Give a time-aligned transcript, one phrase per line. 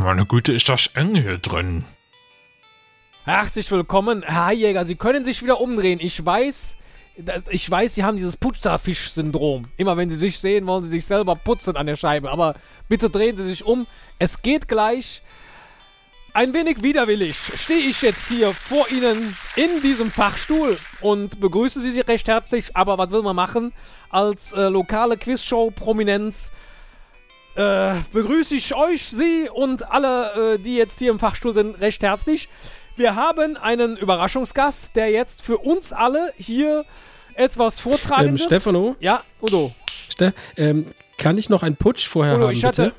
[0.00, 1.84] Meine Güte, ist das eng hier drin.
[3.24, 4.86] Herzlich willkommen, Herr Jäger.
[4.86, 5.98] Sie können sich wieder umdrehen.
[6.00, 6.76] Ich weiß,
[7.50, 9.68] ich weiß, Sie haben dieses Putzerfisch-Syndrom.
[9.76, 12.30] Immer wenn Sie sich sehen, wollen Sie sich selber putzen an der Scheibe.
[12.30, 12.54] Aber
[12.88, 13.86] bitte drehen Sie sich um.
[14.18, 15.20] Es geht gleich.
[16.32, 22.00] Ein wenig widerwillig stehe ich jetzt hier vor Ihnen in diesem Fachstuhl und begrüße Sie
[22.00, 22.74] recht herzlich.
[22.74, 23.74] Aber was will man machen?
[24.08, 26.52] Als äh, lokale Quizshow-Prominenz
[27.60, 32.02] äh, begrüße ich euch, Sie und alle, äh, die jetzt hier im Fachstuhl sind, recht
[32.02, 32.48] herzlich.
[32.96, 36.84] Wir haben einen Überraschungsgast, der jetzt für uns alle hier
[37.34, 38.42] etwas vortragen Ähm, wird.
[38.42, 39.72] Stefano, Ja, Udo.
[40.08, 40.86] Ste ähm,
[41.18, 42.84] kann ich noch einen Putsch vorher Udo, haben, ich hatte.
[42.86, 42.96] bitte?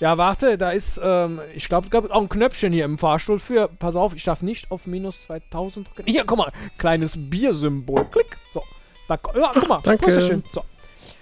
[0.00, 3.38] Ja, warte, da ist, ähm, ich glaube, es gab auch ein Knöpfchen hier im Fahrstuhl
[3.38, 3.68] für.
[3.68, 6.10] Pass auf, ich darf nicht auf minus 2000 drücken.
[6.10, 8.06] Hier, guck mal, kleines Biersymbol.
[8.10, 8.36] Klick.
[8.52, 8.64] So.
[9.06, 9.80] Da, ja, guck mal.
[9.84, 10.04] Danke.
[10.06, 10.42] Prösterchen.
[10.52, 10.64] So.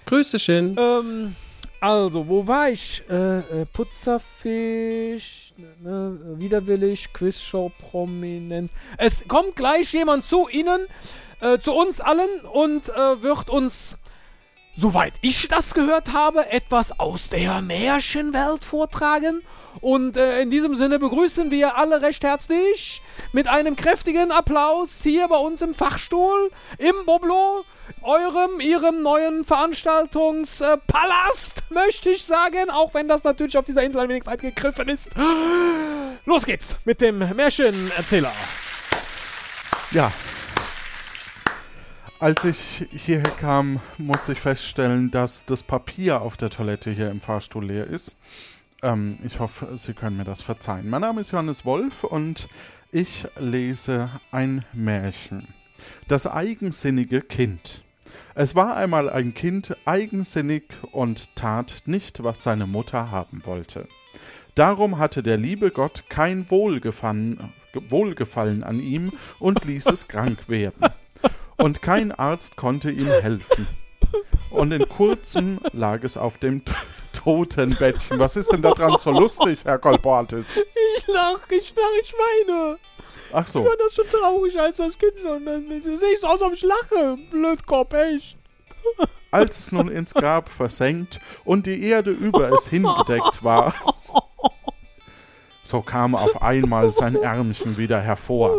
[0.07, 0.77] Grüßechen.
[0.79, 1.35] Ähm,
[1.81, 3.01] also, wo war ich?
[3.09, 8.71] Äh, äh, Putzerfisch, ne, ne, widerwillig, Quizshow, Prominenz.
[8.99, 10.85] Es kommt gleich jemand zu Ihnen,
[11.39, 13.97] äh, zu uns allen und äh, wird uns,
[14.75, 19.41] soweit ich das gehört habe, etwas aus der Märchenwelt vortragen.
[19.79, 25.27] Und äh, in diesem Sinne begrüßen wir alle recht herzlich mit einem kräftigen Applaus hier
[25.27, 27.63] bei uns im Fachstuhl, im Boblo,
[28.01, 34.09] eurem, ihrem neuen Veranstaltungspalast, möchte ich sagen, auch wenn das natürlich auf dieser Insel ein
[34.09, 35.09] wenig weit gegriffen ist.
[36.25, 38.31] Los geht's mit dem Märchenerzähler.
[39.91, 40.11] Ja.
[42.21, 47.19] Als ich hierher kam, musste ich feststellen, dass das Papier auf der Toilette hier im
[47.19, 48.15] Fahrstuhl leer ist.
[48.83, 50.87] Ähm, ich hoffe, Sie können mir das verzeihen.
[50.87, 52.47] Mein Name ist Johannes Wolf und
[52.91, 55.47] ich lese ein Märchen.
[56.07, 57.83] Das eigensinnige Kind.
[58.35, 63.87] Es war einmal ein Kind eigensinnig und tat nicht, was seine Mutter haben wollte.
[64.53, 70.85] Darum hatte der liebe Gott kein Wohlgefallen, Wohlgefallen an ihm und ließ es krank werden.
[71.61, 73.67] Und kein Arzt konnte ihm helfen.
[74.49, 76.63] Und in kurzem lag es auf dem
[77.13, 78.19] Totenbettchen.
[78.19, 80.57] Was ist denn da dran so lustig, Herr Kolportis?
[80.57, 82.77] Ich lach, ich lach, ich weine.
[83.31, 85.45] Ach Ich so, fand das schon traurig als das Kind schon.
[85.45, 87.17] Sehe ich so aus, als ob ich lache.
[87.29, 88.37] Blödkopf, echt.
[89.31, 93.73] als es nun ins Grab versenkt und die Erde über es hingedeckt war,
[95.63, 98.51] so kam auf einmal sein Ärmchen wieder hervor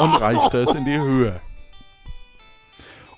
[0.00, 1.40] und reichte es in die Höhe.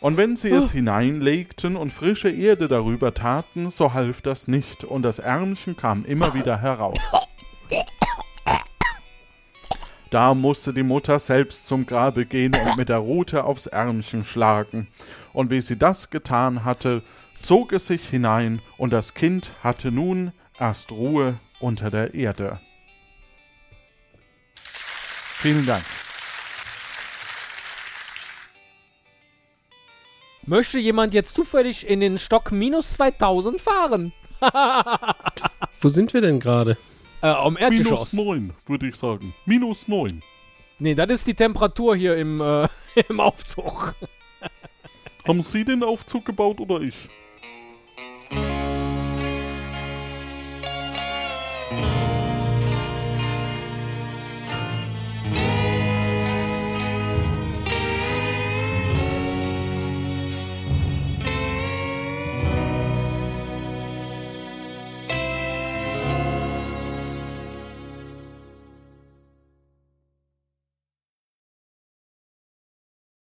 [0.02, 5.02] Und wenn sie es hineinlegten und frische Erde darüber taten, so half das nicht, und
[5.02, 6.98] das Ärmchen kam immer wieder heraus.
[10.10, 14.88] Da musste die Mutter selbst zum Grabe gehen und mit der Rute aufs Ärmchen schlagen.
[15.32, 17.04] Und wie sie das getan hatte,
[17.40, 22.60] zog es sich hinein, und das Kind hatte nun erst Ruhe unter der Erde.
[24.56, 25.84] Vielen Dank.
[30.52, 34.12] Möchte jemand jetzt zufällig in den Stock minus 2000 fahren?
[35.80, 36.76] Wo sind wir denn gerade?
[37.22, 38.12] Äh, am Erdgeschoss.
[38.12, 39.34] 9, würde ich sagen.
[39.46, 40.22] Minus 9.
[40.78, 42.68] Nee, das ist die Temperatur hier im, äh,
[43.08, 43.94] im Aufzug.
[45.26, 47.08] Haben Sie den Aufzug gebaut oder ich?